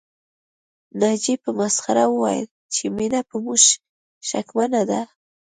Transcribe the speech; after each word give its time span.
ناجيې 0.99 1.35
په 1.43 1.49
مسخره 1.59 2.05
وويل 2.09 2.47
چې 2.73 2.83
مينه 2.97 3.19
په 3.29 3.35
موږ 3.43 3.61
شکمنه 4.29 4.81
ده 4.89 5.01